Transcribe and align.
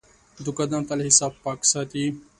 دوکاندار 0.45 0.81
تل 0.89 0.99
حساب 1.07 1.33
پاک 1.43 1.59
ساتي. 1.71 2.05